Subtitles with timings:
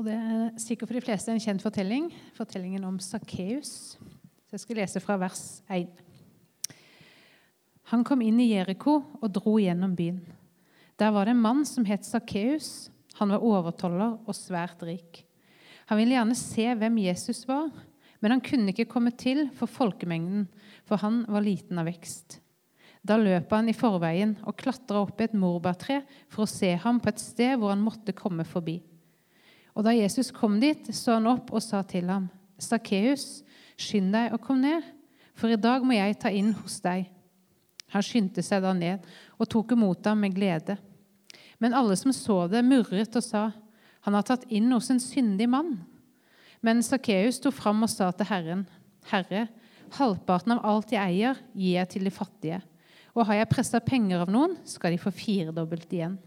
[0.00, 3.98] Og Det er sikkert for de fleste en kjent fortelling, fortellingen om Sakkeus.
[4.48, 5.90] Jeg skal lese fra vers 1.
[7.92, 10.22] Han kom inn i Jeriko og dro gjennom byen.
[10.96, 12.88] Der var det en mann som het Sakkeus.
[13.20, 15.20] Han var overtoller og svært rik.
[15.92, 17.68] Han ville gjerne se hvem Jesus var,
[18.24, 20.46] men han kunne ikke komme til for folkemengden,
[20.88, 22.38] for han var liten av vekst.
[23.04, 27.04] Da løp han i forveien og klatra opp i et morbærtre for å se ham
[27.04, 28.80] på et sted hvor han måtte komme forbi.
[29.74, 32.28] Og Da Jesus kom dit, så han opp og sa til ham,
[32.60, 33.42] Sakkeus,
[33.80, 34.84] skynd deg og kom ned,
[35.34, 37.06] for i dag må jeg ta inn hos deg.
[37.94, 39.06] Han skyndte seg da ned
[39.38, 40.76] og tok imot ham med glede.
[41.60, 43.50] Men alle som så det, murret og sa,
[44.04, 45.78] han har tatt inn hos en syndig mann.
[46.64, 48.66] Men Sakkeus sto fram og sa til Herren,
[49.10, 49.46] Herre,
[49.96, 52.60] halvparten av alt jeg eier, gir jeg til de fattige.
[53.16, 56.18] Og har jeg pressa penger av noen, skal de få firedobbelt igjen.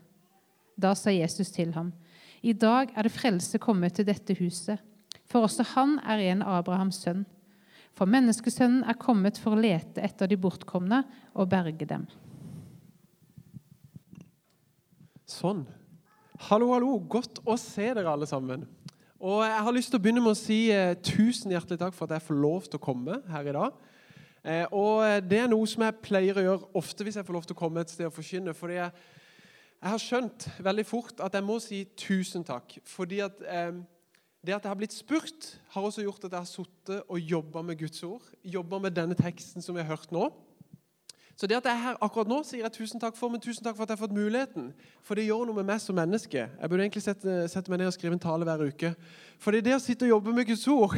[0.75, 1.93] Da sa Jesus til ham,
[2.43, 4.81] i dag er det frelse kommet til dette huset,
[5.31, 7.23] for også han er en Abrahams sønn.
[7.95, 11.03] For menneskesønnen er kommet for å lete etter de bortkomne
[11.37, 12.07] og berge dem.
[15.29, 15.63] Sånn.
[16.49, 16.97] Hallo, hallo.
[16.99, 18.65] Godt å se dere alle sammen.
[19.23, 22.09] Og Jeg har lyst til å begynne med å si eh, tusen hjertelig takk for
[22.09, 23.77] at jeg får lov til å komme her i dag.
[24.43, 27.47] Eh, og Det er noe som jeg pleier å gjøre ofte hvis jeg får lov
[27.47, 28.57] til å komme et sted og forkynne.
[28.57, 28.91] fordi jeg
[29.83, 32.77] jeg har skjønt veldig fort at jeg må si tusen takk.
[32.87, 33.81] Fordi at eh,
[34.43, 37.61] det at jeg har blitt spurt, har også gjort at jeg har sittet og jobba
[37.61, 38.23] med Guds ord.
[38.43, 40.29] Jobba med denne teksten som vi har hørt nå.
[41.35, 43.65] Så det at jeg er her akkurat nå, sier jeg tusen takk for, men tusen
[43.65, 44.69] takk for at jeg har fått muligheten.
[45.03, 46.45] For det gjør noe med meg som menneske.
[46.47, 48.93] Jeg burde egentlig sette, sette meg ned og skrive en tale hver uke.
[49.41, 50.95] Fordi det å sitte og jobbe med Guds ord,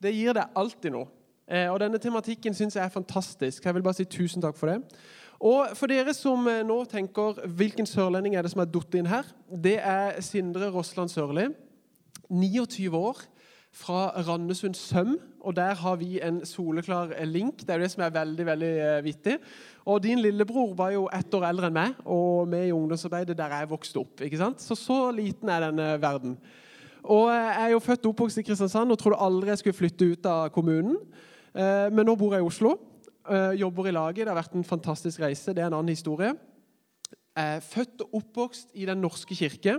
[0.00, 1.10] det gir deg alltid noe.
[1.52, 3.64] Eh, og denne tematikken syns jeg er fantastisk.
[3.64, 4.78] Jeg vil bare si tusen takk for det.
[5.42, 9.10] Og For dere som eh, nå tenker hvilken sørlending er det som er datt inn
[9.10, 11.48] her, det er Sindre Rossland Sørli.
[12.30, 13.18] 29 år,
[13.72, 15.16] fra Randesund Søm.
[15.40, 17.64] Og Der har vi en soleklar link.
[17.66, 19.38] Det er jo det som er veldig veldig eh, vittig.
[19.84, 23.56] Og Din lillebror var jo ett år eldre enn meg, og med i ungdomsarbeidet der
[23.56, 24.20] jeg vokste opp.
[24.20, 24.62] ikke sant?
[24.62, 26.38] Så så liten er denne verden.
[27.02, 29.80] Og eh, Jeg er jo født og oppvokst i Kristiansand og trodde aldri jeg skulle
[29.80, 30.96] flytte ut av kommunen.
[31.52, 32.78] Men nå bor jeg i Oslo.
[33.30, 34.26] Uh, jobber i laget.
[34.26, 35.52] Det har vært en fantastisk reise.
[35.54, 36.32] Det er en annen historie.
[37.38, 39.76] Uh, født og oppvokst i Den norske kirke.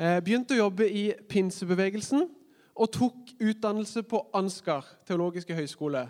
[0.00, 2.24] Uh, begynte å jobbe i pinsebevegelsen
[2.80, 6.06] og tok utdannelse på Ansgar teologiske høgskole.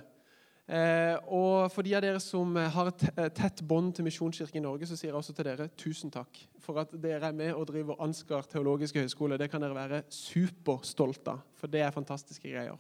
[1.27, 4.95] og For de av dere som har et tett bånd til Misjonskirken i Norge, så
[4.95, 8.47] sier jeg også til dere tusen takk for at dere er med og driver Ansgar
[8.47, 9.39] teologiske høgskole.
[9.41, 12.79] Det kan dere være superstolte av, for det er fantastiske greier.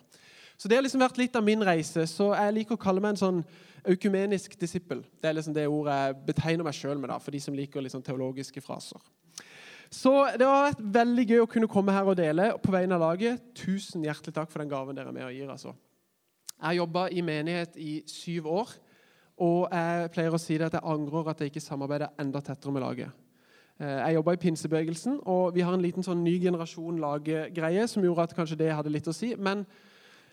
[0.60, 2.02] Så Det har liksom vært litt av min reise.
[2.04, 3.38] Så jeg liker å kalle meg en sånn
[3.88, 5.00] økumenisk disippel.
[5.16, 7.80] Det er liksom det ordet jeg betegner meg sjøl med, da, for de som liker
[7.80, 9.00] liksom teologiske fraser.
[9.90, 13.06] Så det har vært veldig gøy å kunne komme her og dele på vegne av
[13.06, 13.40] laget.
[13.56, 15.48] Tusen hjertelig takk for den gaven dere er med og gir.
[15.48, 15.72] altså.
[16.60, 18.78] Jeg har jobba i menighet i syv år,
[19.40, 22.76] og jeg pleier å si det at jeg angrer at jeg ikke samarbeider enda tettere
[22.76, 23.22] med laget.
[23.80, 28.04] Eh, jeg jobba i pinsebevegelsen, og vi har en liten sånn ny generasjon laggreie som
[28.04, 29.32] gjorde at kanskje det hadde litt å si.
[29.40, 29.64] men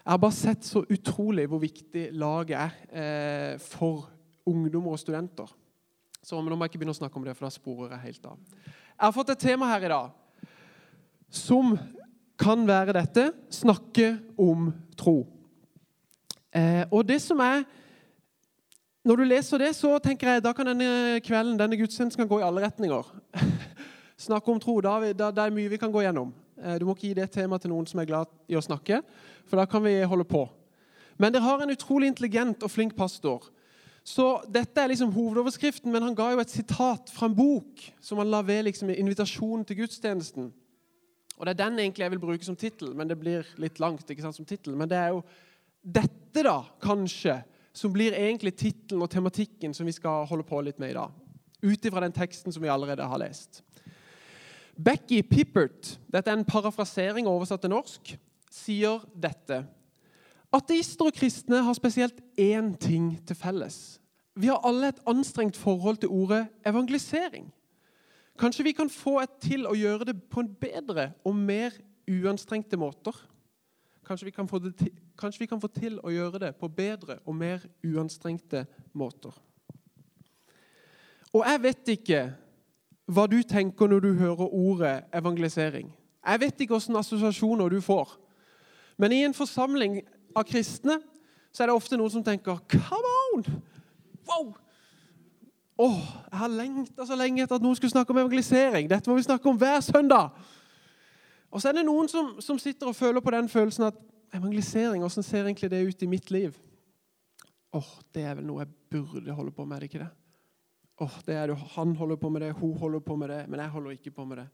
[0.07, 4.05] jeg har bare sett så utrolig hvor viktig laget er eh, for
[4.47, 5.49] ungdommer og studenter.
[6.23, 8.29] Så Nå må jeg ikke begynne å snakke om det, for da sporer jeg helt
[8.29, 8.37] av.
[8.63, 10.15] Jeg har fått et tema her i dag
[11.27, 11.75] som
[12.39, 15.17] kan være dette snakke om tro.
[16.55, 17.67] Eh, og det som er
[19.03, 22.41] Når du leser det, så tenker jeg da kan denne kvelden, denne gudstjenesten kan gå
[22.41, 23.11] i alle retninger.
[24.27, 24.81] snakke om tro.
[24.83, 26.33] Da, da, det er mye vi kan gå gjennom.
[26.63, 29.01] Eh, du må ikke gi det temaet til noen som er glad i å snakke,
[29.47, 30.47] for da kan vi holde på.
[31.17, 33.49] Men dere har en utrolig intelligent og flink pastor.
[34.07, 38.21] Så Dette er liksom hovedoverskriften, men han ga jo et sitat fra en bok som
[38.21, 40.47] han la ved liksom invitasjonen til gudstjenesten.
[41.37, 44.09] Og Det er den egentlig jeg vil bruke som tittel, men det blir litt langt.
[44.09, 44.75] ikke sant, som titel.
[44.75, 45.23] Men det er jo
[45.83, 50.79] dette, da, kanskje, som blir egentlig tittelen og tematikken som vi skal holde på litt
[50.79, 51.11] med i dag.
[51.61, 53.61] Ut ifra den teksten som vi allerede har lest.
[54.77, 58.13] Becky Pippert, dette er en parafrasering oversatt til norsk,
[58.53, 59.63] sier dette.
[60.53, 63.97] Ateister og kristne har spesielt én ting til felles.
[64.37, 67.49] Vi har alle et anstrengt forhold til ordet evangelisering.
[68.37, 71.73] Kanskje vi kan få et til å gjøre det på en bedre og mer
[72.07, 73.17] uanstrengte måter?
[74.05, 77.17] Kanskje vi, kan få til, kanskje vi kan få til å gjøre det på bedre
[77.25, 79.33] og mer uanstrengte måter?
[81.33, 82.21] Og jeg vet ikke
[83.07, 85.89] hva du tenker når du hører ordet evangelisering.
[86.27, 88.17] Jeg vet ikke hvilke assosiasjoner du får.
[88.97, 90.01] Men i en forsamling
[90.35, 90.99] av kristne
[91.53, 93.45] så er det ofte noen som tenker Come on!
[94.27, 94.55] Wow!
[95.77, 98.89] Åh, jeg har lengta så lenge etter at noen skulle snakke om evangelisering.
[98.89, 100.33] Dette må vi snakke om hver søndag.
[101.53, 103.99] Og så er det noen som, som sitter og føler på den følelsen at
[104.33, 106.57] evangelisering, hvordan ser egentlig det ut i mitt liv?
[107.73, 110.09] Åh, oh, det er vel noe jeg burde holde på med, er det ikke det?
[110.97, 113.59] Oh, det er det, Han holder på med det, hun holder på med det, men
[113.59, 114.47] jeg holder ikke på med det.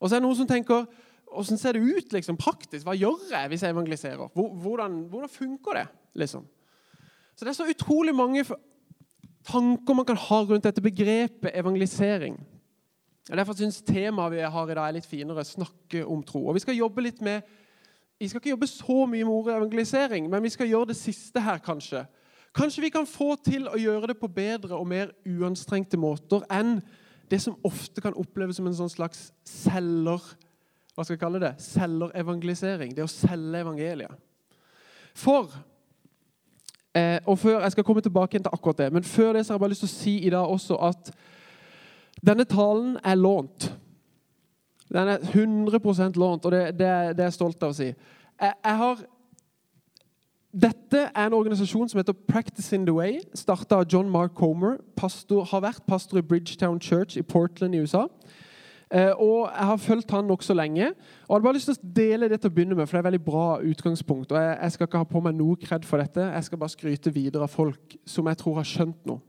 [0.00, 0.86] Og så er det noen som tenker
[1.32, 2.84] Hvordan ser det ut liksom, praktisk?
[2.84, 4.32] Hva gjør jeg hvis jeg evangeliserer?
[4.34, 5.86] Hvordan, hvordan funker det?
[6.14, 6.44] liksom?
[7.36, 8.44] Så Det er så utrolig mange
[9.48, 12.36] tanker man kan ha rundt dette begrepet evangelisering.
[13.30, 15.44] Og Derfor syns temaet vi har i dag, er litt finere.
[15.44, 16.48] Snakke om tro.
[16.48, 17.40] Og Vi skal jobbe litt med
[18.22, 21.40] vi skal ikke jobbe så mye med ordet evangelisering, men vi skal gjøre det siste
[21.42, 22.04] her, kanskje.
[22.52, 26.80] Kanskje vi kan få til å gjøre det på bedre og mer uanstrengte måter enn
[27.32, 30.20] det som ofte kan oppleves som en sånn slags selger
[30.92, 31.54] hva skal jeg kalle det?
[31.64, 32.92] Selgerevangelisering.
[32.92, 34.12] Det å selge evangeliet.
[35.16, 35.48] For
[36.96, 39.56] eh, og før, Jeg skal komme tilbake til akkurat det, men før det så har
[39.56, 41.12] jeg bare lyst til å si i dag også at
[42.20, 43.72] denne talen er lånt.
[44.92, 47.88] Den er 100% lånt, og det, det, det, er jeg stolt av å si.
[47.88, 49.00] Jeg, jeg har,
[50.52, 53.22] dette er en organisasjon som heter Practice in the Way.
[53.34, 54.76] Starta av John Mark Comer.
[54.96, 58.04] Pastor, har vært pastor i Bridgetown Church i Portland i USA.
[58.92, 60.86] Eh, og Jeg har fulgt han nokså lenge.
[60.88, 63.00] og Jeg hadde bare lyst til å dele det til å begynne med, for det
[63.00, 64.32] er et veldig bra utgangspunkt.
[64.32, 66.20] og jeg, skal ikke ha på meg noe kred for dette.
[66.20, 69.20] Jeg skal bare skryte videre av folk som jeg tror har skjønt noe.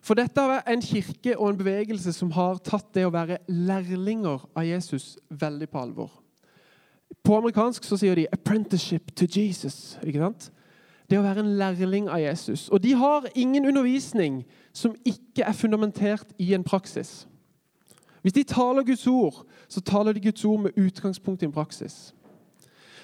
[0.00, 4.46] For dette er en kirke og en bevegelse som har tatt det å være lærlinger
[4.54, 6.25] av Jesus veldig på alvor.
[7.24, 9.98] På amerikansk så sier de 'apprenticeship to Jesus'.
[10.06, 10.50] ikke sant?
[11.10, 12.68] Det å være en lærling av Jesus.
[12.68, 17.26] Og de har ingen undervisning som ikke er fundamentert i en praksis.
[18.22, 22.12] Hvis de taler Guds ord, så taler de Guds ord med utgangspunkt i en praksis.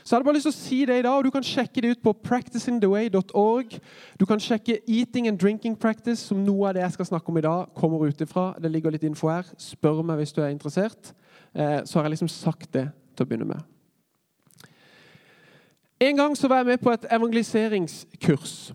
[0.03, 1.81] Så jeg hadde bare lyst til å si det i dag, og Du kan sjekke
[1.81, 3.77] det ut på practicingtheway.org.
[4.19, 7.39] Du kan sjekke Eating and Drinking Practice, som noe av det jeg skal snakke om
[7.39, 8.49] i dag, kommer ut ifra.
[8.59, 9.47] Det ligger litt info her.
[9.59, 11.15] Spør meg hvis du er interessert.
[11.55, 13.72] Eh, så har jeg liksom sagt det til å begynne med.
[16.03, 18.75] En gang så var jeg med på et evangeliseringskurs.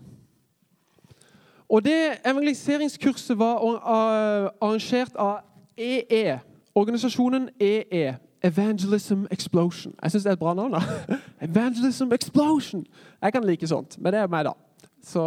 [1.68, 3.56] Og det evangeliseringskurset var
[4.60, 5.38] arrangert av
[5.76, 6.38] EE,
[6.74, 8.14] organisasjonen EE.
[8.42, 9.94] Evangelism Explosion.
[10.02, 10.72] Jeg syns det er et bra navn.
[10.72, 10.80] da.
[11.48, 12.86] Evangelism Explosion!
[13.22, 14.52] Jeg kan like sånt, men det er meg, da.
[15.04, 15.24] Så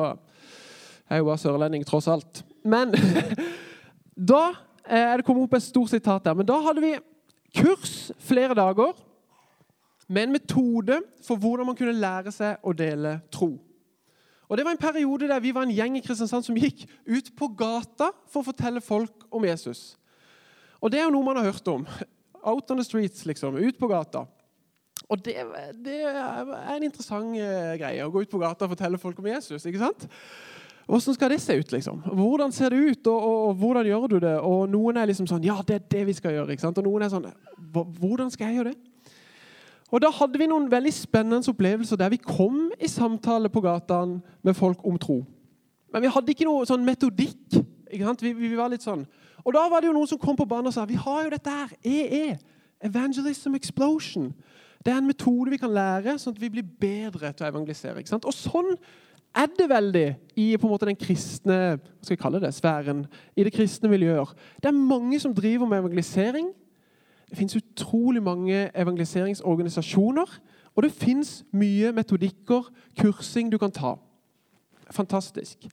[1.09, 2.45] jeg er jo bare sørlending, tross alt.
[2.63, 2.95] Men
[4.31, 4.41] da
[4.85, 6.33] er det kommet opp et stort sitat der.
[6.33, 6.95] Men da hadde vi
[7.61, 8.95] kurs flere dager
[10.11, 13.53] med en metode for hvordan man kunne lære seg å dele tro.
[14.51, 17.31] Og Det var en periode der vi var en gjeng i Kristiansand som gikk ut
[17.39, 19.95] på gata for å fortelle folk om Jesus.
[20.81, 21.85] Og Det er jo noe man har hørt om.
[22.43, 23.55] Out on the streets, liksom.
[23.55, 24.25] Ut på gata.
[25.07, 25.37] Og det,
[25.85, 29.31] det er en interessant uh, greie, å gå ut på gata og fortelle folk om
[29.31, 29.63] Jesus.
[29.65, 30.07] ikke sant?
[30.87, 31.71] Hvordan skal det se ut?
[31.71, 32.03] liksom?
[32.11, 34.37] Hvordan ser det ut, og, og, og, hvordan gjør du det?
[34.43, 36.51] Og Noen er liksom sånn Ja, det er det vi skal gjøre.
[36.51, 36.81] ikke sant?
[36.81, 37.29] Og noen er sånn
[37.71, 38.90] Hvordan skal jeg gjøre det?
[39.91, 44.21] Og Da hadde vi noen veldig spennende opplevelser der vi kom i samtale på gataen
[44.43, 45.25] med folk om tro.
[45.91, 47.59] Men vi hadde ikke noe sånn metodikk.
[47.91, 49.03] Vi, vi var litt sånn
[49.41, 51.33] og Da var det jo noen som kom på banen og sa vi har jo
[51.33, 52.37] dette her, EE.
[52.81, 54.31] Evangelism Explosion.
[54.85, 58.01] Det er en metode vi kan lære, sånn at vi blir bedre til å evangelisere.
[58.17, 58.71] Og Sånn
[59.37, 60.07] er det veldig
[60.41, 63.05] i på en måte den kristne hva skal jeg kalle det, sfæren.
[63.37, 64.33] I det kristne miljøet.
[64.61, 66.49] Det er mange som driver med evangelisering.
[67.31, 70.37] Det fins utrolig mange evangeliseringsorganisasjoner.
[70.75, 72.69] Og det fins mye metodikker,
[72.99, 73.95] kursing, du kan ta.
[74.91, 75.67] Fantastisk.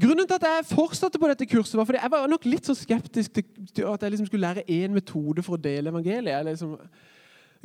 [0.00, 2.74] Grunnen til at jeg fortsatte på dette kurset, var fordi jeg var nok litt så
[2.74, 3.42] skeptisk
[3.74, 6.46] til at jeg liksom skulle lære én metode for å dele evangeliet.
[6.48, 6.78] Liksom.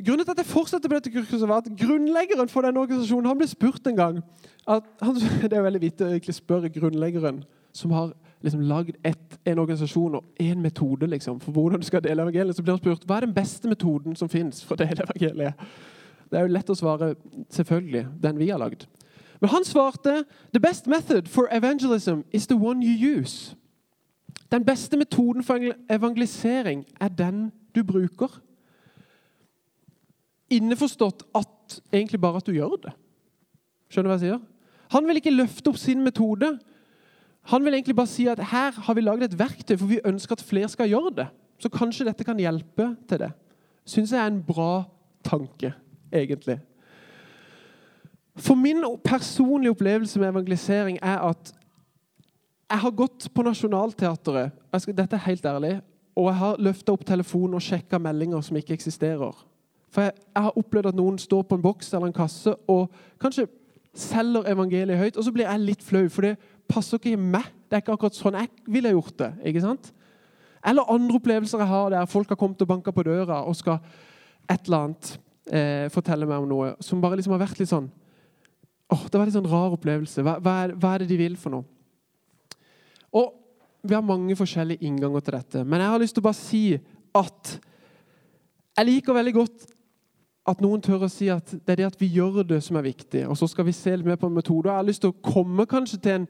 [0.04, 3.40] Grunnen til at jeg fortsatte på dette kurset, var at grunnleggeren for denne organisasjonen han
[3.40, 4.20] ble spurt en gang
[4.68, 5.16] at, han,
[5.50, 7.40] Det er veldig vittig å egentlig spørre grunnleggeren
[7.74, 8.12] som har
[8.42, 12.56] liksom lagd en organisasjon og én metode liksom, for hvordan du skal dele evangeliet.
[12.56, 15.68] Så blir han spurt hva er den beste metoden som fins for å dele evangeliet.
[16.30, 17.14] Det er jo lett å svare
[17.50, 18.86] selvfølgelig den vi har lagd.
[19.40, 23.56] Men han svarte «The best method for evangelism is the one you use».
[24.52, 28.40] Den beste metoden for evangelisering er den du bruker.
[30.50, 32.94] Innforstått at egentlig bare at du gjør det.
[33.88, 34.40] Skjønner du hva jeg sier?
[34.92, 36.54] Han vil ikke løfte opp sin metode.
[37.48, 40.36] Han vil egentlig bare si at her har vi laget et verktøy, for vi ønsker
[40.36, 41.28] at flere skal gjøre det.
[41.58, 43.30] Så kanskje dette kan hjelpe til det.
[43.88, 44.84] Syns jeg er en bra
[45.24, 45.72] tanke,
[46.12, 46.58] egentlig.
[48.36, 51.54] For min personlige opplevelse med evangelisering er at
[52.70, 54.52] jeg har gått på Nationaltheatret
[54.86, 55.80] dette er helt ærlig,
[56.16, 59.46] og jeg har løfta opp telefonen og sjekka meldinger som ikke eksisterer.
[59.90, 62.92] For jeg, jeg, har opplevd at noen står på en boks eller en kasse og
[63.20, 63.46] kanskje
[63.94, 66.36] selger evangeliet høyt, og så blir jeg litt flau, det
[66.68, 67.46] passer ikke meg.
[67.68, 69.30] Det er ikke akkurat sånn jeg ville gjort det.
[69.50, 69.92] ikke sant?
[70.66, 73.78] Eller andre opplevelser jeg har der folk har kommet og banka på døra og skal
[74.48, 75.10] et eller annet
[75.52, 77.88] eh, fortelle meg om noe som bare liksom har vært litt sånn
[78.88, 80.24] åh, Det var litt sånn rar opplevelse.
[80.24, 81.66] Hva, hva, er, hva er det de vil for noe?
[83.16, 83.34] Og
[83.88, 86.62] Vi har mange forskjellige innganger til dette, men jeg har lyst til å bare si
[87.16, 87.52] at
[88.78, 89.68] jeg liker veldig godt
[90.50, 92.88] at noen tør å si at det er det at vi gjør det, som er
[92.88, 93.22] viktig.
[93.28, 94.70] Og så skal vi se litt mer på en metode.
[94.70, 96.26] Jeg har lyst til å komme kanskje til en,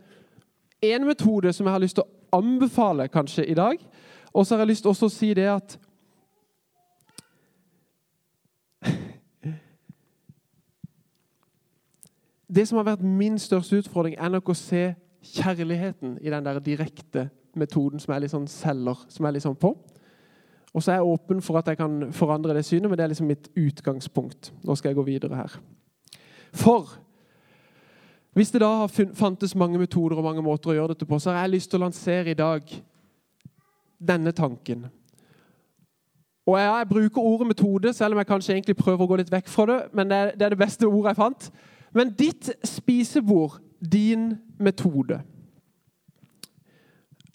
[0.83, 3.77] en metode som jeg har lyst til å anbefale kanskje i dag.
[4.33, 5.79] Og så har jeg lyst til å si det at
[12.49, 16.59] Det som har vært min største utfordring, er nok å se kjærligheten i den der
[16.65, 19.75] direkte metoden som jeg sånn selger, som jeg sånn på.
[20.75, 23.13] Og så er jeg åpen for at jeg kan forandre det synet, men det er
[23.13, 24.53] liksom mitt utgangspunkt.
[24.65, 25.53] Nå skal jeg gå videre her.
[26.53, 26.93] For
[28.39, 31.33] hvis det da har fantes mange metoder og mange måter å gjøre dette på, så
[31.33, 32.71] har jeg lyst til å lansere i dag
[33.99, 34.85] denne tanken.
[36.47, 39.33] Og jeg, jeg bruker ordet metode, selv om jeg kanskje egentlig prøver å gå litt
[39.33, 39.79] vekk fra det.
[39.93, 41.49] Men det er det, er det beste ordet jeg fant.
[41.99, 45.19] Men ditt spisebord, din metode.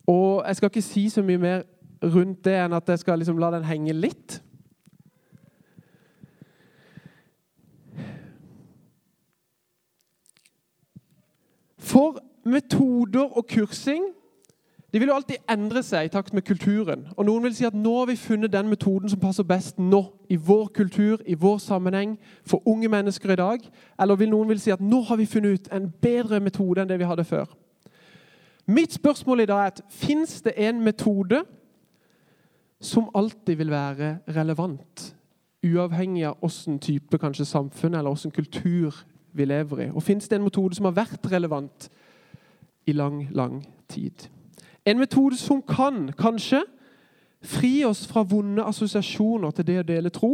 [0.08, 1.62] Og jeg skal ikke si så mye mer
[2.04, 4.40] rundt det enn at jeg skal liksom la den henge litt.
[11.84, 14.04] For metoder og kursing
[14.94, 17.08] de vil jo alltid endre seg i takt med kulturen.
[17.18, 20.04] Og Noen vil si at nå har vi funnet den metoden som passer best nå,
[20.30, 22.14] i vår kultur, i vår sammenheng,
[22.46, 23.66] for unge mennesker i dag.
[23.98, 26.92] Eller vil noen vil si at nå har vi funnet ut en bedre metode enn
[26.92, 27.50] det vi hadde før.
[28.70, 31.42] Mitt spørsmål i dag er at fins det en metode
[32.82, 35.10] som alltid vil være relevant,
[35.66, 39.02] uavhengig av hvilken type kanskje samfunn eller hvilken kultur
[39.34, 39.90] vi lever i?
[39.92, 41.90] Og fins det en metode som har vært relevant
[42.88, 43.62] i lang, lang
[43.92, 44.28] tid?
[44.86, 46.64] En metode som kan, kanskje,
[47.44, 50.34] fri oss fra vonde assosiasjoner til det å dele tro.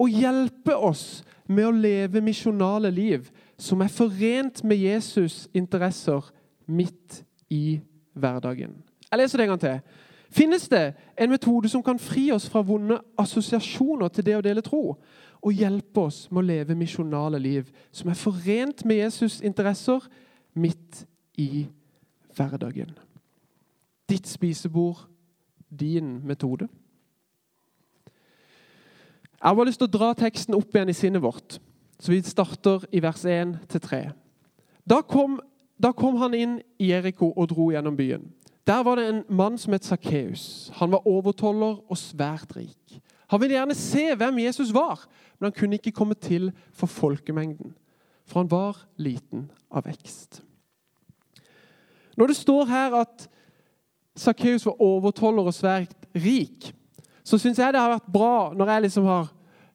[0.00, 3.28] Og hjelpe oss med å leve misjonale liv
[3.60, 6.30] som er forent med Jesus' interesser
[6.66, 7.80] midt i
[8.14, 8.78] hverdagen.
[9.10, 9.80] Jeg leser det en gang til.
[10.30, 14.62] Finnes det en metode som kan fri oss fra vonde assosiasjoner til det å dele
[14.62, 14.94] tro?
[15.42, 20.06] Og hjelpe oss med å leve misjonale liv som er forent med Jesus' interesser
[20.54, 21.04] midt
[21.40, 21.66] i
[22.36, 22.92] hverdagen?
[24.10, 25.08] Ditt spisebord,
[25.70, 26.68] din metode.
[29.40, 31.56] Jeg har bare lyst til å dra teksten opp igjen i sinnet vårt,
[31.98, 34.10] så vi starter i vers 1-3.
[34.84, 35.00] Da,
[35.80, 38.28] da kom han inn i Jeriko og dro gjennom byen.
[38.66, 40.70] Der var det en mann som het Sakkeus.
[40.74, 43.00] Han var overtoller og svært rik.
[43.30, 45.06] Han ville gjerne se hvem Jesus var,
[45.38, 47.74] men han kunne ikke komme til for folkemengden,
[48.26, 50.42] for han var liten av vekst.
[52.16, 53.28] Når det står her at
[54.16, 56.72] Sakkeus var overtoller og svært rik,
[57.24, 59.30] så syns jeg det har vært bra når jeg liksom har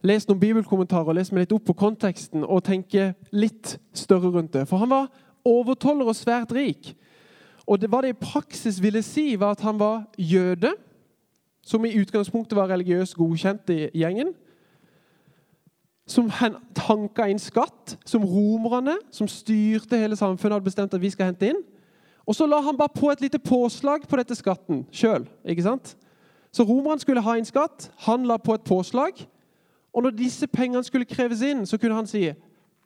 [0.05, 4.53] lest noen bibelkommentarer og lest meg litt opp på konteksten og tenker litt større rundt
[4.53, 4.65] det.
[4.69, 5.07] For han var
[5.47, 6.91] overtoller og svært rik.
[7.67, 10.75] Og det, Hva det i praksis ville si, var at han var jøde,
[11.65, 14.34] som i utgangspunktet var religiøst godkjent i gjengen.
[16.07, 16.29] Som
[16.75, 21.50] tanka inn skatt, som romerne, som styrte hele samfunnet, hadde bestemt at vi skal hente
[21.50, 21.63] inn.
[22.25, 25.25] Og så la han bare på et lite påslag på dette skatten sjøl.
[26.53, 27.89] Så romerne skulle ha inn skatt.
[28.05, 29.25] Han la på et påslag.
[29.93, 32.29] Og når disse pengene skulle kreves inn, så kunne han si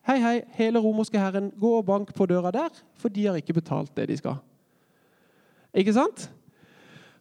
[0.08, 3.54] Hei, hei, hele romerske herren, gå og bank på døra der, for de har ikke
[3.54, 4.40] betalt det de skal.
[5.74, 6.30] Ikke sant?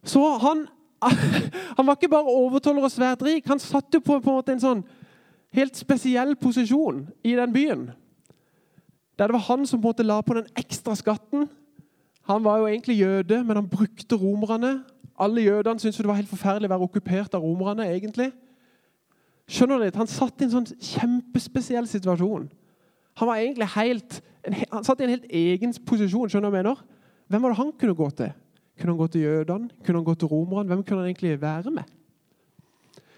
[0.03, 0.65] Så han,
[1.77, 3.47] han var ikke bare overtoller og svært rik.
[3.47, 4.83] Han satt jo på, på en, en sånn
[5.55, 7.87] helt spesiell posisjon i den byen.
[9.19, 11.49] Der det var han som på en måte la på den ekstra skatten
[12.29, 14.83] han var jo egentlig jøde, men han brukte romerne.
[15.19, 17.87] Alle jødene syntes det var helt forferdelig å være okkupert av romerne.
[17.89, 18.31] egentlig.
[19.49, 19.97] Skjønner du litt?
[19.97, 22.45] Han satt i en sånn kjempespesiell situasjon.
[23.17, 24.21] Han var egentlig helt,
[24.71, 26.29] han satt i en helt egen posisjon.
[26.29, 26.83] skjønner du hva jeg mener?
[27.29, 28.33] Hvem var det han kunne gå til?
[28.79, 29.69] Kunne han gå til jødene?
[29.85, 30.67] Kunne han gå til romerne?
[30.67, 31.83] Hvem kunne han egentlig være med?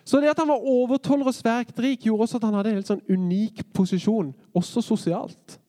[0.03, 2.79] Så det at han var overtoller og svært rik, gjorde også at han hadde en
[2.79, 5.59] helt sånn unik posisjon, også sosialt.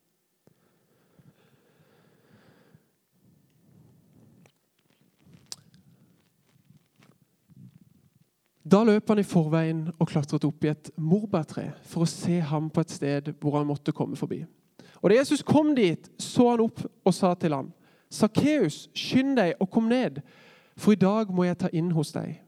[8.72, 12.70] Da løp han i forveien og klatret opp i et morbærtre for å se ham
[12.72, 14.40] på et sted hvor han måtte komme forbi.
[15.02, 17.72] Og Da Jesus kom dit, så han opp og sa til ham,
[18.12, 20.21] 'Sakkeus, skynd deg og kom ned,
[20.76, 22.40] for i dag må jeg ta inn hos deg.'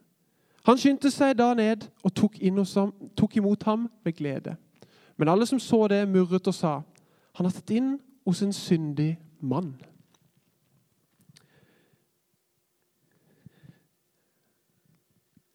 [0.65, 4.57] Han skyndte seg da ned og tok, ham, tok imot ham med glede.
[5.17, 6.81] Men alle som så det, murret og sa,
[7.35, 9.81] 'Han har tatt inn hos en syndig mann.'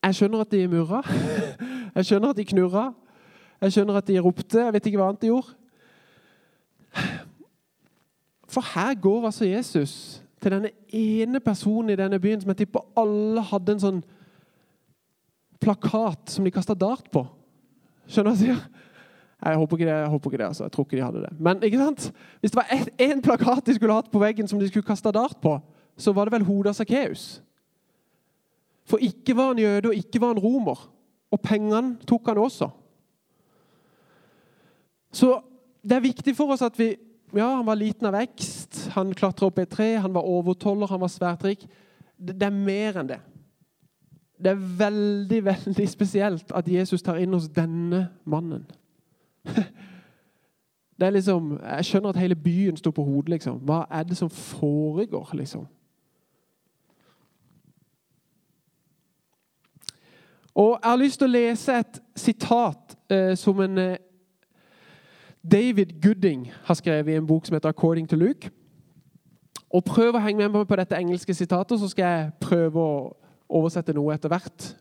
[0.04, 1.01] Jeg skjønner at de murra.
[1.96, 2.94] Jeg skjønner at de knurra.
[3.62, 4.60] Jeg skjønner at de ropte.
[4.60, 5.59] Jeg vet ikke hva annet de gjorde.
[8.50, 9.94] For her går altså Jesus
[10.41, 14.00] til denne ene personen i denne byen som jeg tipper alle hadde en sånn
[15.60, 17.25] plakat som de kasta dart på.
[18.10, 18.86] Skjønner du hva jeg sier?
[19.39, 19.96] Jeg håper ikke det.
[19.96, 20.63] jeg håper ikke det, altså.
[20.65, 21.29] Jeg tror ikke de hadde det.
[21.39, 22.08] Men ikke sant?
[22.39, 25.38] hvis det var én plakat de skulle hatt på veggen som de skulle kaste dart
[25.41, 25.53] på,
[25.98, 27.44] så var det vel hodet av Sakkeus.
[28.89, 30.82] For ikke var han jøde, og ikke var han romer.
[31.32, 32.70] Og pengene tok han også.
[35.12, 35.29] Så
[35.86, 36.96] det er viktig for oss at vi
[37.34, 40.90] Ja, han var liten av vekst, han klatra opp i et tre, han var overtoller,
[40.90, 41.66] han var svært rik.
[42.18, 43.20] Det er mer enn det.
[44.40, 48.66] Det er veldig, veldig spesielt at Jesus tar inn hos denne mannen.
[51.00, 53.30] Det er liksom, Jeg skjønner at hele byen står på hodet.
[53.30, 53.62] liksom.
[53.64, 55.68] Hva er det som foregår, liksom?
[60.56, 63.99] Og Jeg har lyst til å lese et sitat eh, som en eh,
[65.51, 68.50] David Gooding har skrevet i en bok som heter 'According to Luke'.
[69.70, 73.18] Og Prøv å henge med meg på dette engelske sitatet, så skal jeg prøve å
[73.50, 74.77] oversette noe etter hvert.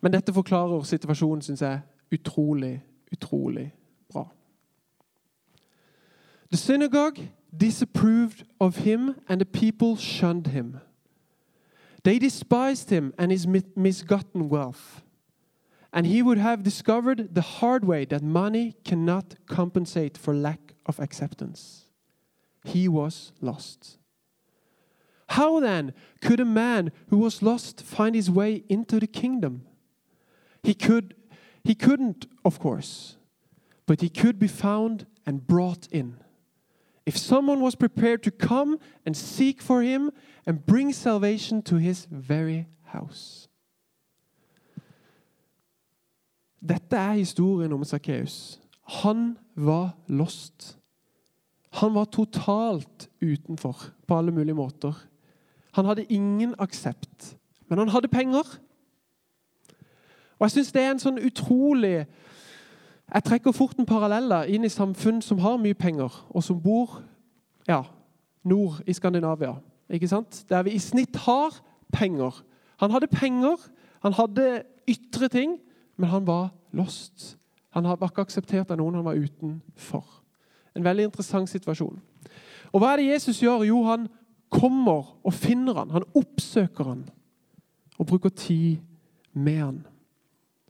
[0.00, 1.80] Men dette forklarer situasjonen, syns jeg,
[2.12, 2.82] utrolig
[3.12, 3.72] utrolig
[4.12, 4.28] bra.
[6.50, 7.28] The synagogue
[7.60, 10.76] disapproved of him, and the people shunned him.
[12.04, 13.46] They despised him and his
[13.76, 15.02] misgotten wealth.
[15.96, 21.00] And he would have discovered the hard way that money cannot compensate for lack of
[21.00, 21.86] acceptance.
[22.64, 23.96] He was lost.
[25.30, 29.62] How then could a man who was lost find his way into the kingdom?
[30.62, 31.14] He could
[31.64, 33.16] he couldn't, of course,
[33.86, 36.18] but he could be found and brought in.
[37.06, 40.12] If someone was prepared to come and seek for him
[40.44, 43.45] and bring salvation to his very house.
[46.68, 48.60] Dette er historien om Sakkeus.
[49.02, 50.78] Han var lost.
[51.72, 53.76] Han var totalt utenfor
[54.06, 54.92] på alle mulige måter.
[55.72, 57.36] Han hadde ingen aksept.
[57.68, 58.58] Men han hadde penger.
[60.38, 62.06] Og Jeg syns det er en sånn utrolig
[63.06, 66.96] Jeg trekker fort en parallell inn i samfunn som har mye penger, og som bor
[67.68, 67.84] ja,
[68.42, 69.52] nord i Skandinavia.
[69.90, 70.42] Ikke sant?
[70.48, 71.54] Der vi i snitt har
[71.92, 72.42] penger.
[72.82, 73.62] Han hadde penger,
[74.02, 75.54] han hadde ytre ting,
[75.96, 77.38] men han var lost.
[77.70, 80.04] Han var ikke akseptert av noen, han var utenfor.
[80.76, 82.00] En veldig interessant situasjon.
[82.72, 83.64] Og Hva er det Jesus gjør?
[83.64, 84.08] Jo, han
[84.52, 85.90] kommer og finner han.
[85.90, 87.04] Han oppsøker han
[87.96, 88.82] og bruker tid
[89.32, 89.78] med han.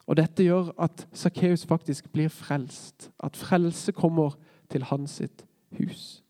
[0.07, 3.11] Og Dette gjør at Sakkeus faktisk blir frelst.
[3.19, 4.37] At frelse kommer
[4.71, 5.23] til hans
[5.79, 6.23] hus.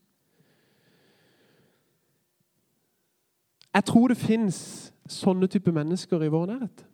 [3.73, 6.85] Jeg tror det fins sånne type mennesker i vår nærhet.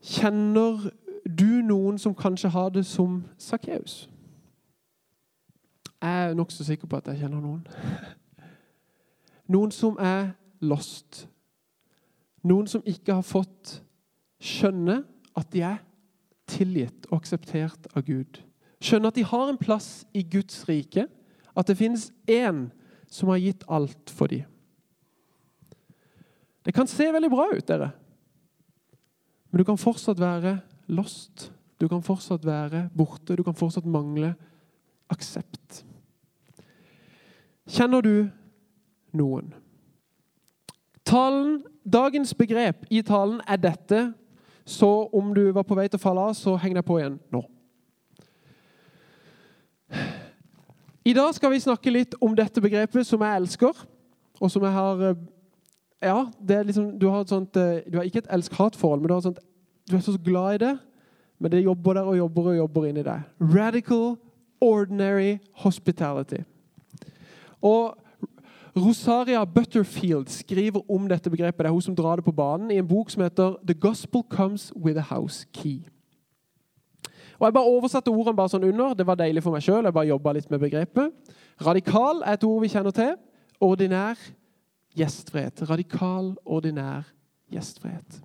[0.00, 0.90] Kjenner
[1.24, 4.08] du noen som kanskje har det som Sakkeus?
[6.00, 7.66] Jeg er nokså sikker på at jeg kjenner noen.
[9.52, 10.30] Noen som er
[10.62, 11.26] lost
[12.46, 13.80] noen som ikke har fått
[14.40, 15.02] skjønne
[15.36, 15.80] at de er
[16.50, 18.40] tilgitt og akseptert av Gud.
[18.80, 21.04] Skjønne at de har en plass i Guds rike.
[21.52, 22.68] At det finnes én
[23.10, 24.46] som har gitt alt for dem.
[26.64, 27.90] Det kan se veldig bra ut, dere.
[29.50, 30.58] Men du kan fortsatt være
[30.88, 31.50] lost.
[31.80, 33.36] Du kan fortsatt være borte.
[33.36, 34.34] Du kan fortsatt mangle
[35.10, 35.84] aksept.
[37.70, 38.14] Kjenner du
[39.16, 39.52] noen?
[41.06, 41.60] Talen
[41.90, 44.12] Dagens begrep i talen er dette,
[44.68, 47.16] så om du var på vei til å falle av, så heng deg på igjen
[47.32, 47.40] nå.
[51.08, 53.80] I dag skal vi snakke litt om dette begrepet som jeg elsker,
[54.38, 55.22] og som jeg har eh,
[56.02, 59.40] Ja, liksom, du har, sånt, eh, du har ikke et elsk-hat-forhold, men du, sånt,
[59.90, 60.78] du er så glad i det.
[61.40, 63.20] Men det jobber der og jobber og jobber inni deg.
[63.40, 64.16] Radical,
[64.60, 66.42] ordinary hospitality.
[67.62, 67.96] Og
[68.76, 71.58] Rosaria Butterfield skriver om dette begrepet.
[71.58, 74.22] Det er hun som drar det på banen i en bok som heter 'The Gospel
[74.30, 75.88] Comes With a House Key'.
[77.38, 78.94] Og Jeg bare oversatte ordene bare sånn under.
[78.94, 79.84] Det var deilig for meg sjøl.
[79.84, 81.12] Jeg bare litt med begrepet.
[81.66, 83.14] Radikal er et ord vi kjenner til.
[83.60, 84.16] Ordinær
[84.96, 85.62] gjestfrihet.
[85.70, 87.06] Radikal, ordinær
[87.50, 88.20] gjestfrihet.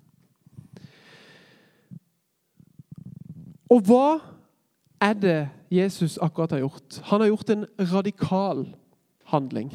[3.70, 4.18] Og hva
[5.02, 5.38] er det
[5.72, 7.00] Jesus akkurat har gjort?
[7.10, 8.66] Han har gjort en radikal
[9.24, 9.72] handling.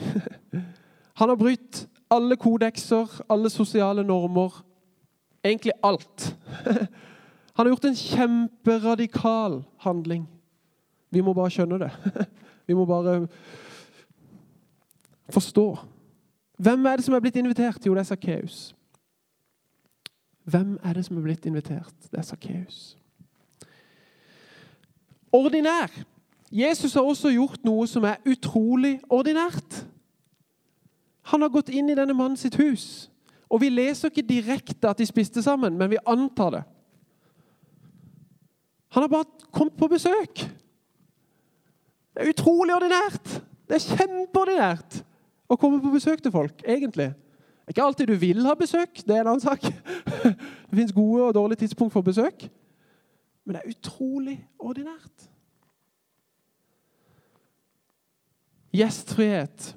[1.19, 4.63] Han har brutt alle kodekser, alle sosiale normer.
[5.43, 6.35] Egentlig alt.
[7.53, 10.27] Han har gjort en kjemperadikal handling.
[11.11, 11.91] Vi må bare skjønne det.
[12.67, 13.27] Vi må bare
[15.29, 15.65] forstå.
[16.61, 17.85] Hvem er det som er blitt invitert?
[17.85, 18.75] Jo, det er Sakkeus.
[20.43, 21.95] Hvem er det som er blitt invitert?
[22.11, 22.97] Det er Sakkeus.
[25.31, 25.89] Ordinær.
[26.51, 29.85] Jesus har også gjort noe som er utrolig ordinært.
[31.31, 33.09] Han har gått inn i denne mannen sitt hus.
[33.49, 36.63] Og vi leser ikke direkte at de spiste sammen, men vi antar det.
[38.91, 40.43] Han har bare kommet på besøk.
[42.11, 43.39] Det er utrolig ordinært.
[43.65, 45.05] Det er kjempeordinært
[45.51, 47.11] å komme på besøk til folk, egentlig.
[47.11, 49.67] Det er ikke alltid du vil ha besøk, det er en annen sak.
[50.71, 52.45] Det fins gode og dårlige tidspunkt for besøk.
[53.45, 55.25] Men det er utrolig ordinært.
[58.71, 59.75] Gjestfrihet.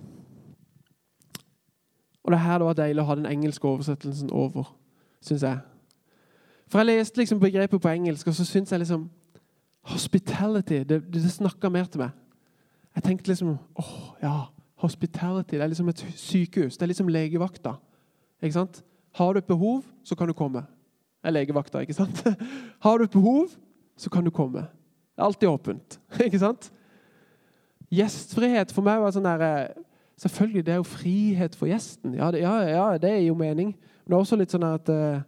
[2.23, 4.71] Og det er her det var deilig å ha den engelske oversettelsen over,
[5.25, 5.59] syns jeg.
[6.71, 9.11] For jeg leste liksom begrepet på engelsk, og så syns jeg liksom
[9.85, 12.15] Hospitality, det, det snakka mer til meg.
[12.95, 14.37] Jeg tenkte liksom åh, ja,
[14.85, 15.57] hospitality.
[15.57, 16.77] Det er liksom et sykehus.
[16.77, 17.77] Det er liksom legevakta.
[18.43, 18.83] Ikke sant?
[19.17, 20.65] Har du et behov, så kan du komme.
[21.23, 22.25] Det er legevakta, ikke sant?
[22.85, 23.49] Har du et behov,
[23.97, 24.67] så kan du komme.
[25.15, 26.01] Det er alltid åpent.
[26.27, 26.73] Ikke sant?
[27.95, 29.83] Gjestfrihet for meg var sånn der eh,
[30.19, 32.13] Selvfølgelig, det er jo frihet for gjesten.
[32.15, 33.73] Ja, det, ja, ja, det er jo mening.
[33.75, 35.25] Men det er også litt sånn at uh,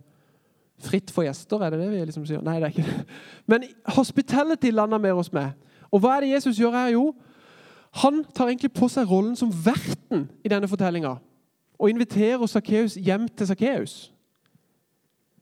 [0.87, 2.43] Fritt for gjester, er det det vi liksom sier?
[2.45, 3.17] Nei, det er ikke det.
[3.51, 3.65] Men
[3.97, 5.57] hospitality lander mer hos meg.
[5.91, 6.93] Og hva er det Jesus gjør her?
[6.95, 7.07] Jo,
[7.97, 11.15] han tar egentlig på seg rollen som verten i denne fortellinga.
[11.79, 13.95] Og inviterer Sakkeus hjem til Sakkeus.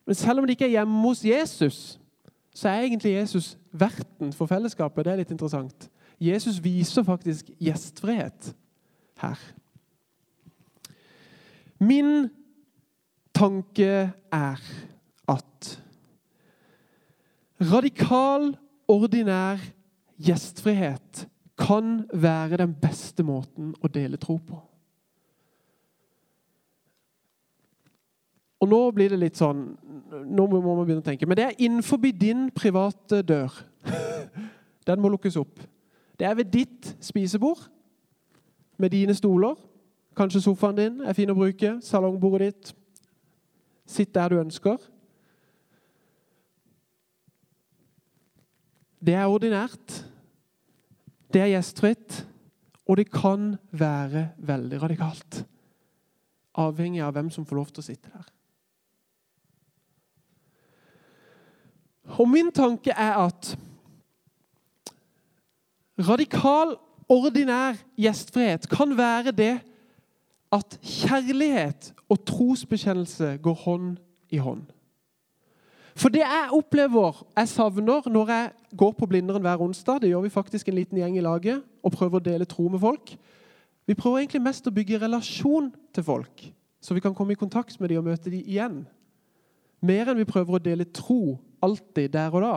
[0.06, 1.98] Men selv om det ikke er hjemme hos Jesus,
[2.54, 5.04] så er egentlig Jesus verten for fellesskapet.
[5.04, 5.88] Det er litt interessant.
[6.20, 8.54] Jesus viser faktisk gjestfrihet
[9.22, 9.38] her.
[11.82, 12.28] Min
[13.34, 14.60] tanke er
[15.28, 15.70] at
[17.60, 18.52] radikal,
[18.88, 19.58] ordinær
[20.22, 21.26] gjestfrihet
[21.58, 24.58] kan være den beste måten å dele tro på.
[28.64, 29.66] Og nå blir det litt sånn
[30.24, 31.26] Nå må man begynne å tenke.
[31.26, 33.52] Men det er innenfor din private dør.
[34.86, 35.58] Den må lukkes opp.
[36.14, 37.64] Det er ved ditt spisebord
[38.78, 39.56] med dine stoler.
[40.14, 41.72] Kanskje sofaen din er fin å bruke.
[41.82, 42.74] Salongbordet ditt.
[43.90, 44.78] Sitt der du ønsker.
[49.04, 50.04] Det er ordinært.
[51.34, 52.20] Det er gjestfritt.
[52.86, 55.40] Og det kan være veldig radikalt.
[56.60, 58.30] Avhengig av hvem som får lov til å sitte der.
[62.20, 63.54] Og min tanke er at
[66.04, 66.76] radikal
[67.08, 69.54] ordinær gjestfrihet kan være det
[70.52, 73.96] at kjærlighet og trosbekjennelse går hånd
[74.30, 74.68] i hånd.
[75.94, 80.24] For det jeg opplever, jeg savner når jeg går på Blinderen hver onsdag Det gjør
[80.24, 83.14] vi faktisk en liten gjeng i laget og prøver å dele tro med folk.
[83.86, 86.46] Vi prøver egentlig mest å bygge relasjon til folk,
[86.80, 88.78] så vi kan komme i kontakt med dem og møte dem igjen.
[89.84, 92.54] Mer enn vi prøver å dele tro alltid der og da.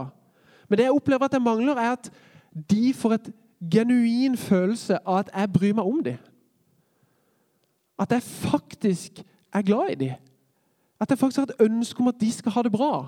[0.70, 2.10] Men det jeg opplever at jeg mangler, er at
[2.72, 3.30] de får et
[3.72, 6.18] genuin følelse av at jeg bryr meg om dem.
[8.00, 9.22] At jeg faktisk
[9.54, 10.16] er glad i dem.
[11.00, 13.08] At jeg faktisk har et ønske om at de skal ha det bra.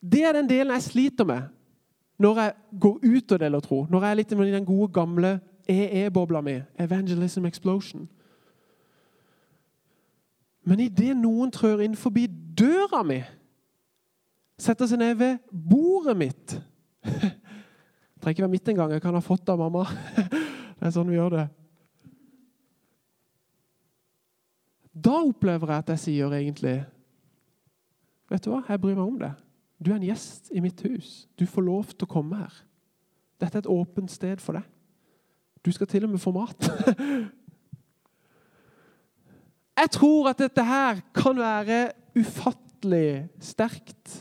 [0.00, 1.48] Det er den delen jeg sliter med
[2.20, 3.84] når jeg går ut og deler tro.
[3.88, 6.58] Når jeg er litt i den gode, gamle EE-bobla mi.
[6.78, 8.08] Evangelism Explosion.
[10.68, 13.22] Men idet noen trør inn forbi døra mi,
[14.60, 16.52] setter seg ned ved bordet mitt
[17.00, 17.30] Det
[18.20, 18.92] trenger ikke være mitt engang.
[18.92, 19.86] Jeg kan ha fått det av mamma.
[20.80, 21.46] Det er sånn vi gjør det.
[24.92, 26.74] Da opplever jeg at jeg sier egentlig
[28.30, 29.32] Vet du hva, jeg bryr meg om det.
[29.80, 31.28] Du er en gjest i mitt hus.
[31.38, 32.54] Du får lov til å komme her.
[33.40, 34.66] Dette er et åpent sted for deg.
[35.64, 36.60] Du skal til og med få mat.
[39.80, 41.78] Jeg tror at dette her kan være
[42.18, 44.20] ufattelig sterkt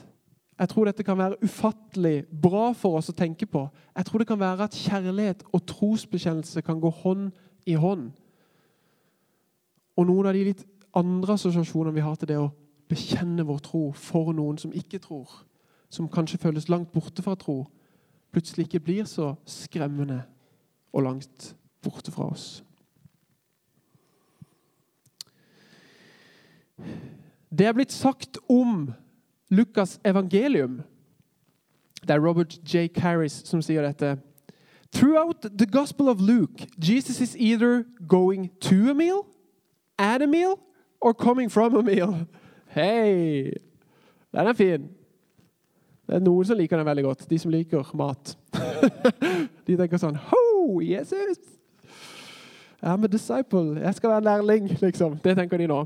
[0.60, 3.62] jeg tror dette kan være ufattelig bra for oss å tenke på.
[3.96, 7.30] Jeg tror det kan være at kjærlighet og trosbekjennelse kan gå hånd
[7.70, 8.10] i hånd.
[9.96, 10.66] Og noen av de litt
[11.00, 12.50] andre assosiasjonene vi har til det å
[12.92, 15.32] bekjenne vår tro for noen som ikke tror,
[15.90, 17.66] som kanskje føles langt borte fra tro,
[18.32, 20.22] plutselig ikke blir så skremmende
[20.94, 22.64] og langt borte fra oss.
[27.50, 28.94] Det er blitt sagt om
[29.52, 30.82] Lukas' evangelium.
[32.02, 32.88] Det er Robert J.
[32.88, 34.20] Carris som sier dette.
[34.92, 39.26] Throughout the Gospel of Luke, Jesus is either going to a meal,
[39.98, 40.60] at a meal,
[41.02, 42.26] or coming from a meal.
[42.68, 43.52] Hei!
[44.32, 44.90] Den er fin.
[46.10, 47.28] Det er noen som liker den veldig godt.
[47.30, 48.32] De som liker mat.
[49.68, 51.38] de tenker sånn Ho, Jesus!
[52.82, 53.76] I'm a disciple.
[53.78, 55.20] Jeg skal være en lærling, liksom.
[55.22, 55.84] Det tenker de nå.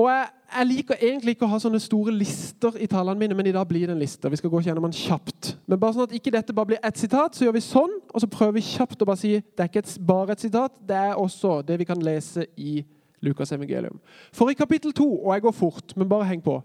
[0.00, 3.46] Og jeg, jeg, liker egentlig ikke å ha sånne store lister i talene mine, men
[3.46, 4.32] i dag blir det en liste.
[4.32, 5.52] Vi skal gå gjennom den kjapt.
[5.70, 8.24] Men bare sånn at ikke dette bare blir ett sitat, så gjør vi sånn, og
[8.24, 11.14] så prøver vi kjapt å bare si det er ikke bare et sitat, det er
[11.20, 12.80] også det vi kan lese i
[13.22, 14.02] Lukas evangelium.
[14.34, 16.58] For i kapittel to, og jeg går fort, men bare heng på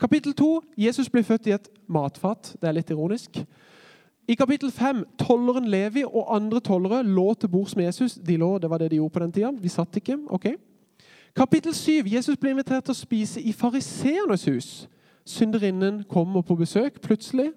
[0.00, 2.54] Kapittel 2 Jesus blir født i et matfat.
[2.60, 3.42] Det er litt ironisk.
[4.28, 8.14] I kapittel 5 tolleren Levi og andre tollere lå til bords med Jesus.
[8.14, 9.50] De lå, Det var det de gjorde på den tida.
[9.62, 10.18] De satt ikke.
[10.30, 10.46] ok?
[11.36, 12.02] Kapittel 7.
[12.06, 14.88] Jesus blir invitert til å spise i fariseernes hus.
[15.24, 17.52] Synderinnen kommer på besøk plutselig.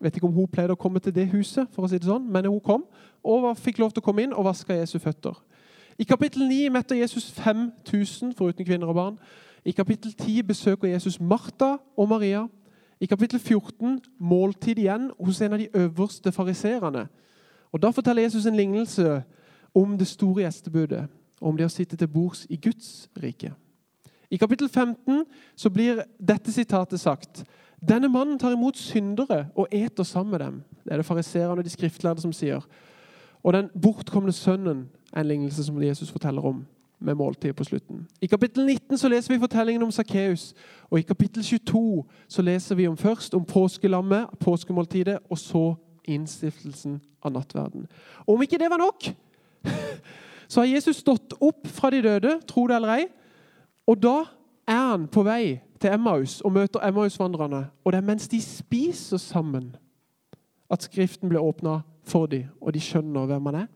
[0.00, 2.28] Vet ikke om hun pleide å komme til det huset, for å si det sånn,
[2.32, 2.84] men hun kom
[3.24, 5.34] og fikk lov til å komme inn og vaske Jesu føtter.
[5.98, 9.18] I kapittel 9 metter Jesus 5000 foruten kvinner og barn.
[9.66, 12.46] I kapittel 10 besøker Jesus Martha og Maria.
[13.00, 17.08] I kapittel 14 måltid igjen hos en av de øverste fariserene.
[17.72, 19.22] Og Da forteller Jesus en lignelse
[19.74, 21.08] om det store gjestebudet
[21.40, 23.52] om det å sitte til bords i Guds rike.
[24.30, 25.24] I kapittel 15
[25.56, 27.44] så blir dette sitatet sagt.
[27.88, 30.62] Denne mannen tar imot syndere og eter sammen med dem.
[30.84, 32.62] Det er det fariserene og de skriftlærde som sier.
[33.42, 36.66] Og den bortkomne sønnen er en lignelse som Jesus forteller om
[36.98, 38.06] med måltid på slutten.
[38.20, 40.54] I kapittel 19 så leser vi fortellingen om Sakkeus.
[40.90, 47.00] Og i kapittel 22 så leser vi om først om påskelammet, påskemåltidet, og så innstiftelsen
[47.22, 47.86] av nattverden.
[48.26, 49.10] Og om ikke det var nok
[50.48, 53.06] så har Jesus stått opp fra de døde, tro det eller ei.
[53.86, 54.16] Og da
[54.66, 57.66] er han på vei til Emmaus og møter Emmaus-vandrerne.
[57.84, 59.74] Og det er mens de spiser sammen,
[60.70, 63.66] at Skriften blir åpna for dem, og de skjønner hvem han er.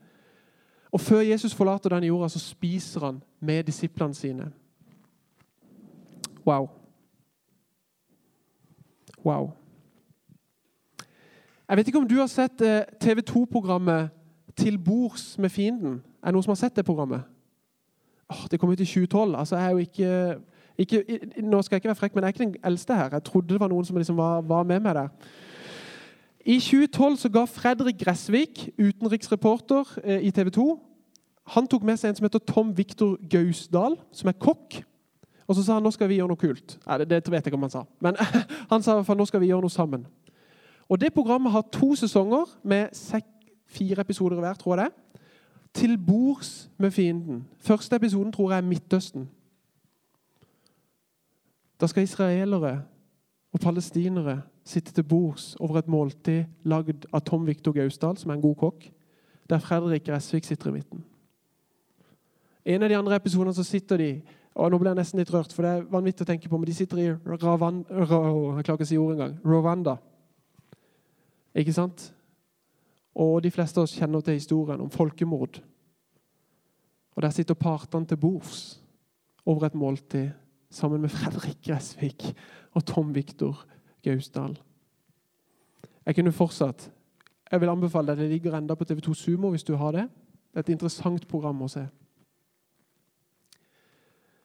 [0.93, 4.53] Og Før Jesus forlater den jorda, så spiser han med disiplene sine.
[6.47, 6.69] Wow.
[9.25, 9.51] Wow.
[11.69, 14.11] Jeg vet ikke om du har sett eh, TV 2-programmet
[14.57, 16.01] 'Til bords med fienden'.
[16.23, 17.23] Er det noen som har sett det programmet?
[18.31, 19.37] Åh, det kom ut i 2012.
[19.39, 20.39] Altså, jeg er jo ikke,
[20.79, 23.09] ikke, Nå skal jeg ikke være frekk, men jeg er ikke den eldste her.
[23.13, 25.09] Jeg trodde det var noen som liksom var, var, med meg der.
[26.47, 30.69] I 2012 så ga Fredrik Gressvik, utenriksreporter eh, i TV 2,
[31.51, 34.81] han tok med seg en som heter Tom Viktor Gausdal, som er kokk.
[35.51, 36.77] Og så sa han nå skal vi gjøre noe kult.
[36.87, 37.85] Nei, det, det vet jeg ikke om han sa.
[38.01, 38.19] Men
[38.73, 40.07] han sa i hvert fall nå skal vi gjøre noe sammen.
[40.91, 42.95] Og Det programmet har to sesonger med
[43.71, 45.11] fire episoder hver, tror jeg det
[45.75, 47.49] til bords med fienden.
[47.59, 49.29] Første episoden tror jeg er Midtøsten.
[51.81, 52.83] Da skal israelere
[53.53, 58.39] og palestinere sitte til bords over et måltid lagd av Tom Viktor Gausdal, som er
[58.39, 58.91] en god kokk,
[59.51, 61.03] der Fredrik Gressvik sitter i midten.
[62.65, 64.13] En av de andre episodene så sitter de
[64.61, 66.67] og Nå blir jeg nesten litt rørt, for det er vanvittig å tenke på, men
[66.69, 69.95] de sitter i Ravan, jeg klarer ikke å si ordet engang, Rwanda.
[71.57, 72.09] Ikke sant?
[73.15, 75.61] Og de fleste av oss kjenner til historien om folkemord.
[77.15, 78.81] Og Der sitter partene til bords
[79.47, 80.31] over et måltid
[80.71, 82.27] sammen med Fredrik Gressvik
[82.75, 83.65] og Tom Viktor
[84.03, 84.59] Gausdal.
[86.07, 86.91] Jeg kunne fortsatt.
[87.51, 90.09] Jeg vil anbefale deg, Det ligger enda på TV2 Sumo hvis du har det.
[90.53, 91.87] Det er et interessant program å se.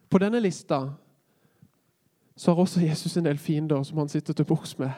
[0.10, 0.90] På denne lista
[2.36, 4.92] så har også Jesus en del fiender som han sitter til bords med.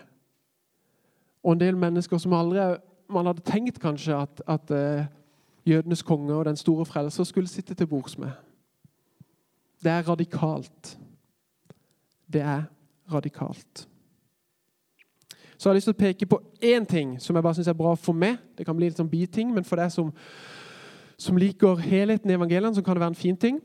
[1.43, 2.77] Og en del mennesker som aldri
[3.09, 5.05] man hadde tenkt kanskje at, at uh,
[5.65, 8.31] jødenes konge og den store frelser skulle sitte til bords med.
[9.83, 10.97] Det er radikalt.
[12.33, 12.63] Det er
[13.13, 13.87] radikalt.
[15.57, 17.77] Så jeg har lyst til å peke på én ting som jeg bare synes er
[17.77, 18.37] bra for meg.
[18.57, 20.11] Det kan bli litt sånn biting, men for deg som,
[21.17, 23.57] som liker helheten i evangeliene, så kan det være en fin ting.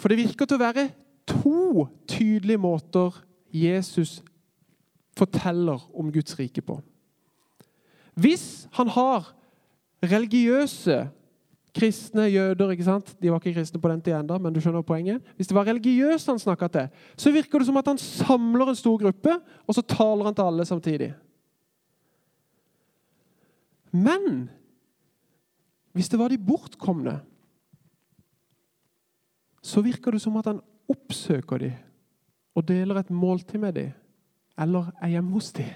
[0.00, 0.90] For det virker til å være
[1.30, 3.16] to tydelige måter
[3.54, 4.18] Jesus
[5.16, 6.78] forteller om Guds rike på.
[8.20, 9.32] Hvis han har
[10.04, 11.06] religiøse
[11.76, 13.12] kristne jøder ikke sant?
[13.22, 15.24] De var ikke kristne på den tida enda, men du skjønner poenget.
[15.38, 18.78] Hvis det var religiøse han snakka til, så virker det som at han samler en
[18.78, 21.12] stor gruppe, og så taler han til alle samtidig.
[23.90, 24.50] Men
[25.92, 27.20] hvis det var de bortkomne,
[29.62, 31.72] så virker det som at han oppsøker dem
[32.54, 33.90] og deler et måltid med dem,
[34.58, 35.70] eller er hjemme hos dem.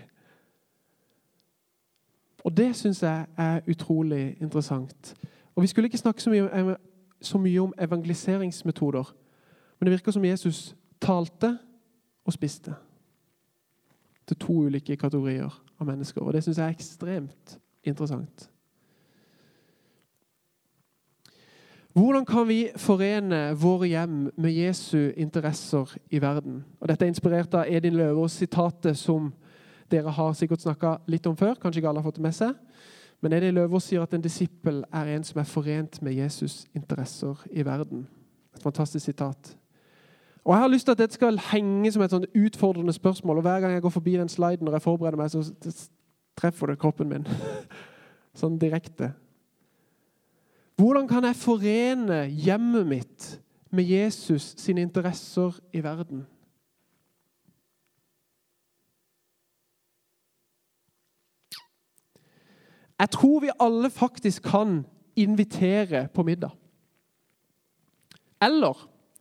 [2.44, 5.14] Og det syns jeg er utrolig interessant.
[5.54, 6.76] Og Vi skulle ikke snakke så mye,
[7.20, 9.14] så mye om evangeliseringsmetoder,
[9.80, 11.58] men det virker som Jesus talte
[12.24, 12.74] og spiste
[14.26, 16.20] til to ulike kategorier av mennesker.
[16.20, 18.50] Og Det syns jeg er ekstremt interessant.
[21.94, 26.64] Hvordan kan vi forene våre hjem med Jesu interesser i verden?
[26.80, 29.28] Og Dette er inspirert av Edin Løvaas sitatet som
[29.90, 31.54] dere har sikkert snakka litt om før.
[31.54, 32.56] Kanskje ikke alle har fått det med seg.
[33.22, 37.46] Men Edin Løvaas sier at en disippel er en som er forent med Jesus' interesser
[37.52, 38.08] i verden.
[38.56, 39.54] Et fantastisk sitat.
[40.44, 43.36] Og Jeg har lyst til at dette skal henge som et sånt utfordrende spørsmål.
[43.36, 45.88] og Hver gang jeg går forbi den sliden når jeg forbereder meg, så
[46.38, 47.26] treffer det kroppen min.
[48.40, 49.12] sånn direkte.
[50.74, 53.26] Hvordan kan jeg forene hjemmet mitt
[53.74, 56.24] med Jesus sine interesser i verden?
[62.98, 64.82] Jeg tror vi alle faktisk kan
[65.16, 66.50] invitere på middag.
[68.42, 68.78] Eller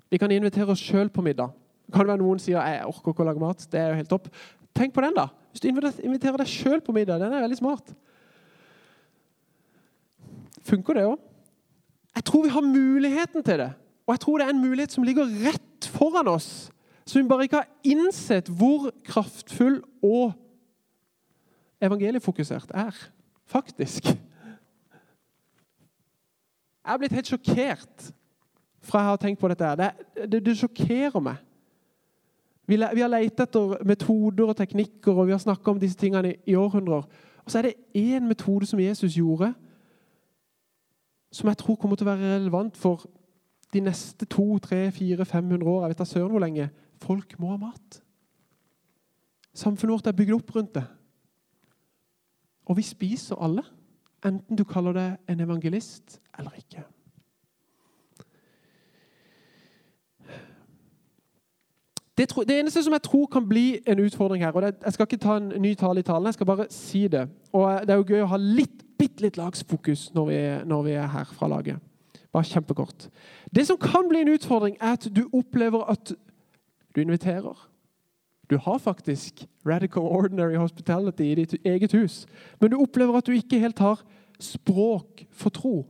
[0.10, 1.54] vi kan invitere oss sjøl på middag.
[1.93, 3.65] Kan det være Noen sier jeg orker ikke å lage mat.
[3.69, 4.30] Det er jo helt topp.
[4.73, 5.27] Tenk på den, da.
[5.53, 7.21] Hvis du inviterer deg sjøl på middag.
[7.21, 7.93] Den er veldig smart.
[10.63, 11.19] Funker det òg?
[12.13, 13.71] Jeg tror vi har muligheten til det.
[14.07, 16.71] Og jeg tror det er en mulighet som ligger rett foran oss,
[17.05, 20.33] som vi bare ikke har innsett hvor kraftfull og
[21.83, 22.97] evangeliefokusert er.
[23.45, 24.05] Faktisk.
[26.83, 28.13] Jeg er blitt helt sjokkert
[28.83, 29.75] fra jeg har tenkt på dette.
[29.79, 29.89] Det,
[30.31, 31.39] det, det sjokkerer meg.
[32.67, 36.32] Vi, vi har lett etter metoder og teknikker, og vi har snakka om disse tingene
[36.32, 37.04] i, i århundrer.
[37.43, 39.52] Og så er det én metode som Jesus gjorde,
[41.34, 43.04] som jeg tror kommer til å være relevant for
[43.73, 45.82] de neste 200-500 år.
[45.82, 46.69] Jeg vet da søren hvor lenge.
[47.02, 47.99] Folk må ha mat.
[49.54, 50.86] Samfunnet vårt er bygd opp rundt det.
[52.69, 53.65] Og vi spiser alle,
[54.23, 56.86] enten du kaller deg en evangelist eller ikke.
[62.17, 65.08] Det, det, eneste som jeg tror kan bli en utfordring her og det, Jeg skal
[65.08, 67.30] ikke ta en ny tale i talen, jeg skal bare si det.
[67.54, 70.91] Og Det er jo gøy å ha litt, bitte litt lagsfokus når vi, når vi
[70.91, 71.82] er her fra laget.
[72.34, 73.10] Bare kjempekort.
[73.56, 76.13] Det som kan bli en utfordring, er at du opplever at
[76.95, 77.69] du inviterer.
[78.49, 82.26] Du har faktisk radical ordinary hospitality i ditt eget hus.
[82.62, 84.04] Men du opplever at du ikke helt har
[84.39, 85.86] språk for tro.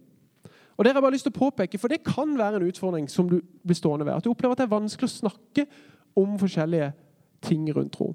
[0.78, 3.10] Og Det har jeg bare lyst til å påpeke, for det kan være en utfordring
[3.10, 4.14] som du blir stående ved.
[4.14, 5.68] At du opplever at det er vanskelig å snakke
[6.16, 6.92] om forskjellige
[7.44, 8.14] ting rundt tro.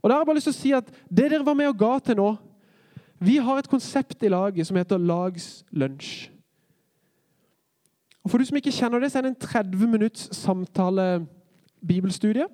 [0.00, 1.78] Og da har jeg bare lyst til å si at Det dere var med og
[1.78, 2.30] ga til nå
[3.20, 6.30] Vi har et konsept i laget som heter Lagslunsj.
[8.24, 11.26] Og For du som ikke kjenner det, så er det en 30 minutts samtale
[11.86, 12.46] bibelstudie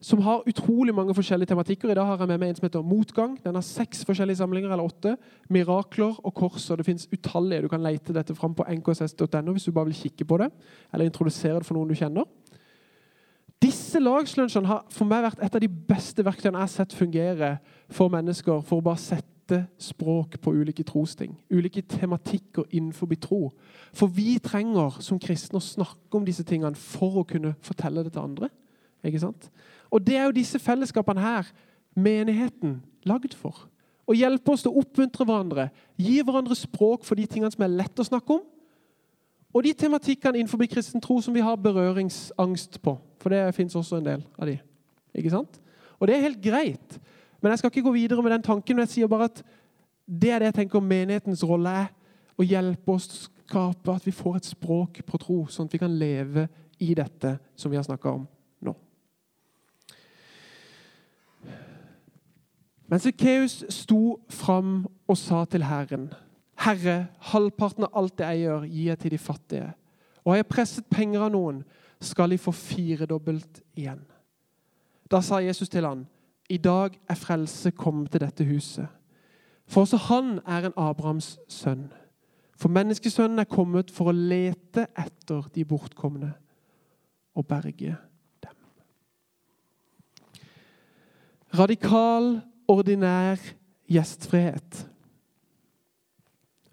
[0.00, 1.90] som har utrolig mange forskjellige tematikker.
[1.90, 3.32] I dag har jeg med meg en som heter Motgang.
[3.42, 5.16] Den har seks forskjellige samlinger, eller åtte.
[5.50, 6.70] Mirakler og kors.
[6.70, 7.62] og Det fins utallige.
[7.62, 10.52] Du kan lete dette fram på nkss.no hvis du bare vil kikke på det,
[10.92, 12.28] eller introdusere det for noen du kjenner.
[13.62, 17.50] Disse lagslunsjene har for meg vært et av de beste verktøyene jeg har sett fungere
[17.90, 21.32] for mennesker for å bare sette språk på ulike trosting.
[21.50, 23.40] Ulike tematikker innenfor tro.
[23.96, 28.12] For vi trenger som kristne å snakke om disse tingene for å kunne fortelle det
[28.14, 28.50] til andre.
[29.02, 29.50] Ikke sant?
[29.90, 31.50] Og det er jo disse fellesskapene her,
[31.98, 33.66] menigheten, lagd for.
[34.08, 35.68] Å hjelpe oss til å oppmuntre hverandre,
[35.98, 38.44] gi hverandre språk for de tingene som er lett å snakke om,
[39.54, 42.98] og de tematikkene innenfor kristen tro som vi har berøringsangst på.
[43.20, 44.58] For det fins også en del av de.
[45.14, 45.60] Ikke sant?
[45.98, 46.98] Og det er helt greit.
[47.40, 48.76] Men jeg skal ikke gå videre med den tanken.
[48.76, 49.42] men jeg sier bare at
[50.08, 51.88] Det er det jeg tenker menighetens rolle er.
[52.38, 55.72] Å hjelpe oss til å skape at vi får et språk på tro, sånn at
[55.72, 58.26] vi kan leve i dette som vi har snakka om
[58.62, 58.74] nå.
[62.88, 66.12] Men Sikkeus sto fram og sa til Herren
[66.68, 69.68] Herre, halvparten av alt det jeg gjør, gir jeg til de fattige.
[70.24, 71.62] Og har jeg presset penger av noen,
[72.04, 74.02] skal de få firedobbelt igjen.
[75.08, 76.04] Da sa Jesus til han,
[76.48, 78.86] i dag er frelse kommet til dette huset.
[79.68, 81.88] For også han er en Abrahams sønn.
[82.58, 86.30] For menneskesønnen er kommet for å lete etter de bortkomne
[87.38, 87.96] og berge
[88.44, 88.56] dem.
[91.54, 93.40] Radikal, ordinær
[93.88, 94.84] gjestfrihet.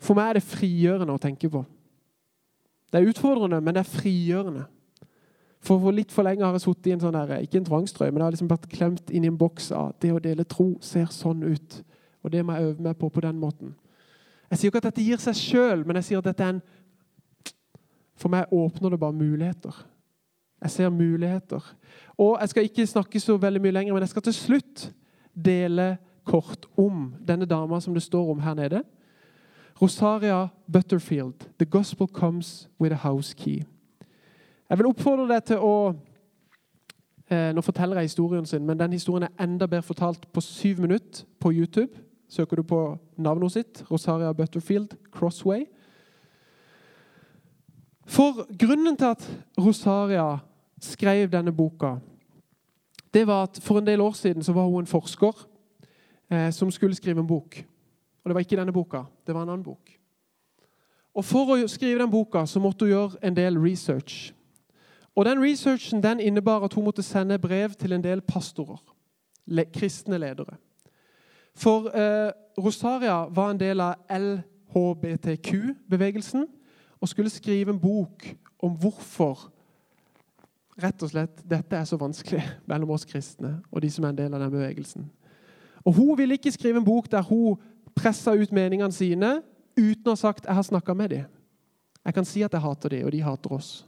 [0.05, 1.63] For meg er det frigjørende å tenke på.
[2.93, 4.65] Det er utfordrende, men det er frigjørende.
[5.65, 8.11] For, for litt for lenge har jeg sittet i en sånn der, ikke en tvangstrøye,
[8.11, 10.75] men jeg har liksom vært klemt inn i en boks av det å dele tro
[10.85, 11.79] ser sånn ut.
[12.21, 13.73] Og det må jeg øve meg på på den måten.
[14.51, 16.65] Jeg sier ikke at dette gir seg sjøl, men jeg sier at dette er en
[18.15, 19.75] For meg åpner det bare muligheter.
[20.63, 21.65] Jeg ser muligheter.
[22.17, 24.85] Og jeg skal ikke snakke så veldig mye lenger, men jeg skal til slutt
[25.35, 28.85] dele kort om denne dama som det står om her nede.
[29.81, 33.65] Rosaria Butterfield, 'The Gospel Comes with a House Key'.
[34.69, 35.93] Jeg vil oppfordre deg til å
[37.29, 40.79] eh, Nå forteller jeg historien sin, men den historien er enda bedre fortalt på syv
[40.79, 41.91] minutter på YouTube.
[42.29, 45.65] Søker du på navnet sitt, Rosaria Butterfield Crossway.
[48.05, 50.37] For grunnen til at Rosaria
[50.81, 51.95] skrev denne boka,
[53.13, 55.47] det var at for en del år siden så var hun en forsker
[56.31, 57.65] eh, som skulle skrive en bok.
[58.25, 59.91] Og det var ikke denne boka, det var en annen bok.
[61.13, 64.33] Og For å skrive den boka så måtte hun gjøre en del research.
[65.15, 68.81] Og den Researchen den innebar at hun måtte sende brev til en del pastorer,
[69.45, 70.57] le, kristne ledere.
[71.55, 76.47] For eh, Rosaria var en del av LHBTQ-bevegelsen
[76.99, 79.55] og skulle skrive en bok om hvorfor
[80.83, 84.17] rett og slett dette er så vanskelig mellom oss kristne og de som er en
[84.17, 85.11] del av den bevegelsen.
[85.85, 87.55] Og Hun ville ikke skrive en bok der hun
[87.95, 89.41] pressa ut meningene sine
[89.77, 91.25] uten å ha sagt 'jeg har snakka med dem'.
[92.05, 93.85] Jeg kan si at jeg hater dem, og de hater oss.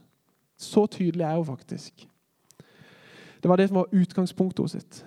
[0.56, 2.08] Så tydelig er hun faktisk.
[3.42, 5.04] Det var det som var utgangspunktet hos sitt.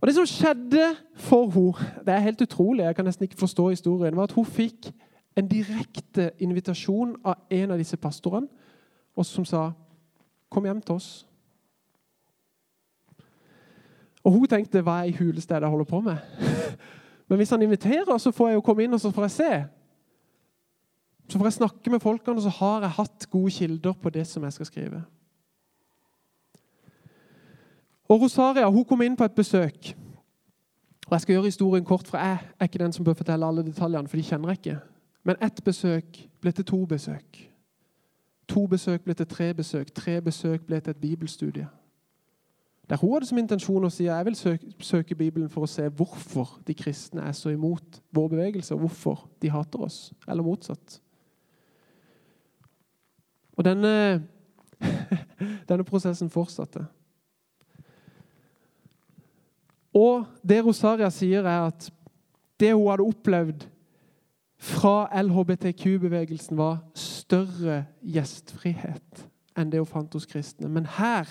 [0.00, 3.68] Og Det som skjedde for henne, det er helt utrolig, jeg kan nesten ikke forstå
[3.70, 4.92] historien, var at hun fikk
[5.36, 8.48] en direkte invitasjon av en av disse pastorene,
[9.16, 9.72] og som sa
[10.50, 11.26] 'Kom hjem til oss'.
[14.24, 16.18] Og hun tenkte 'Hva er i huleste jeg holder på med?'
[17.28, 19.50] Men hvis han inviterer, så får jeg jo komme inn og så får jeg se.
[21.28, 24.26] Så får jeg snakke med folkene, og så har jeg hatt gode kilder på det
[24.28, 25.04] som jeg skal skrive.
[28.08, 29.94] Og Rosaria hun kom inn på et besøk.
[31.06, 33.64] Og Jeg skal gjøre historien kort, for jeg er ikke den som bør fortelle alle
[33.64, 34.08] detaljene.
[34.08, 34.78] for de kjenner jeg ikke.
[35.24, 37.50] Men ett besøk ble til to besøk.
[38.48, 39.94] To besøk ble til tre besøk.
[39.94, 41.68] Tre besøk ble til et bibelstudie.
[42.90, 45.86] Der hun hadde som intensjon å si jeg vil søke, søke Bibelen for å se
[45.88, 50.98] hvorfor de kristne er så imot vår bevegelse, og hvorfor de hater oss, eller motsatt.
[53.56, 54.24] Og denne,
[55.68, 56.84] denne prosessen fortsatte.
[59.94, 61.88] Og det Rosaria sier, er at
[62.60, 63.68] det hun hadde opplevd
[64.64, 69.24] fra LHBTQ-bevegelsen, var større gjestfrihet
[69.54, 70.68] enn det hun fant hos kristne.
[70.68, 71.28] Men her,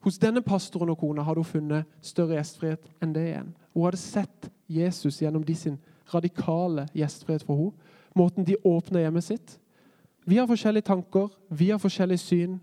[0.00, 3.54] hos denne pastoren og kona, hadde hun funnet større gjestfrihet enn det igjen.
[3.74, 5.78] Hun hadde sett Jesus gjennom de sin
[6.14, 7.94] radikale gjestfrihet for henne.
[8.16, 9.58] Måten de åpner hjemmet sitt.
[10.26, 12.56] Vi har forskjellige tanker, vi har forskjellige syn.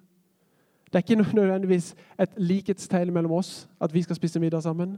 [0.86, 4.97] Det er ikke nødvendigvis et likhetstegn mellom oss at vi skal spise middag sammen.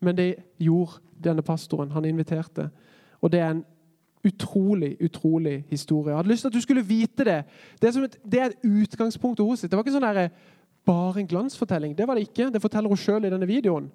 [0.00, 1.90] Men det gjorde denne pastoren.
[1.90, 2.70] Han inviterte.
[3.20, 3.64] Og det er en
[4.24, 6.10] utrolig utrolig historie.
[6.10, 7.44] Jeg hadde lyst til at du skulle vite det.
[7.82, 9.70] Det er, et, det er et utgangspunkt hos sitt.
[9.70, 10.28] Det var ikke sånn der,
[10.88, 11.92] bare en glansfortelling.
[11.98, 12.48] Det var det ikke.
[12.52, 13.90] Det forteller hun sjøl i denne videoen.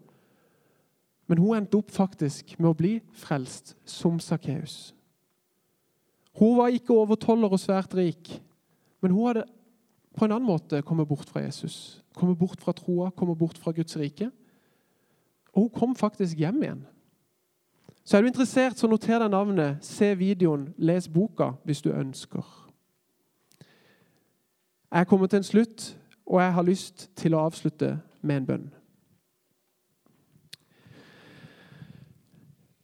[1.28, 4.94] Men hun endte opp faktisk med å bli frelst som Sakkeus.
[6.38, 8.32] Hun var ikke over overtoller og svært rik,
[9.02, 9.46] men hun hadde
[10.14, 12.02] på en annen måte kommet bort fra Jesus.
[12.18, 14.30] Kommet bort fra troa, kommet bort fra Guds rike.
[15.54, 16.84] Og hun kom faktisk hjem igjen.
[18.04, 22.44] Så er du interessert, så noter deg navnet, se videoen, les boka hvis du ønsker.
[24.94, 25.86] Jeg kommer til en slutt,
[26.26, 28.68] og jeg har lyst til å avslutte med en bønn.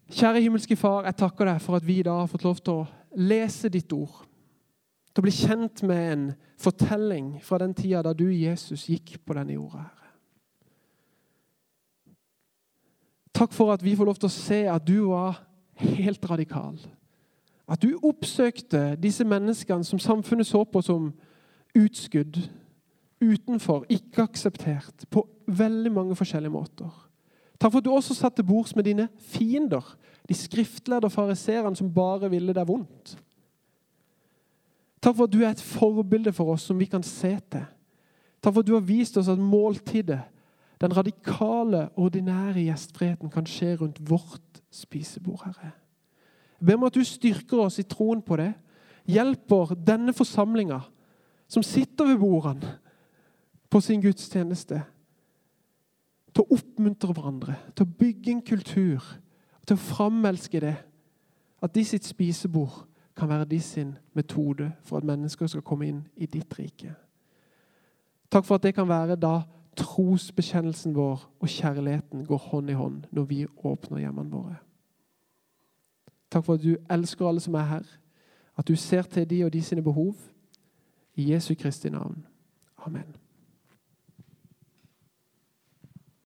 [0.10, 2.88] Kjære himmelske Far, jeg takker deg for at vi da har fått lov til å
[3.22, 4.24] lese ditt ord.
[5.14, 6.26] Til å bli kjent med en
[6.60, 9.86] fortelling fra den tida da du, Jesus, gikk på denne jorda.
[9.86, 10.00] her.
[13.34, 15.44] Takk for at vi får lov til å se at du var
[15.80, 16.80] helt radikal.
[17.70, 21.12] At du oppsøkte disse menneskene som samfunnet så på som
[21.78, 22.42] utskudd,
[23.22, 26.92] utenfor, ikke akseptert, på veldig mange forskjellige måter.
[27.60, 29.84] Takk for at du også satt til bords med dine fiender,
[30.30, 33.18] de skriftlærde og fariserene som bare ville deg vondt.
[35.04, 37.66] Takk for at du er et forbilde for oss som vi kan se til.
[38.40, 40.22] Takk for at du har vist oss at måltidet
[40.80, 45.74] den radikale, ordinære gjestfriheten kan skje rundt vårt spisebord, Herre.
[46.60, 48.54] Jeg ber om at du styrker oss i troen på det.
[49.08, 50.80] Hjelper denne forsamlinga
[51.52, 52.78] som sitter ved bordene
[53.70, 54.82] på sin gudstjeneste,
[56.34, 59.04] til å oppmuntre hverandre, til å bygge en kultur,
[59.66, 60.76] til å framelske det.
[61.62, 62.86] At de sitt spisebord
[63.18, 66.94] kan være de sin metode for at mennesker skal komme inn i ditt rike.
[68.32, 69.42] Takk for at det kan være da
[69.80, 74.58] trosbekjennelsen vår og kjærligheten går hånd i hånd når vi åpner hjemmene våre.
[76.30, 77.88] Takk for at du elsker alle som er her,
[78.58, 80.16] at du ser til de og de sine behov.
[81.16, 82.26] I Jesu Kristi navn.
[82.86, 83.29] Amen.